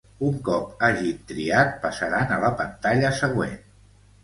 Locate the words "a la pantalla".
2.37-3.15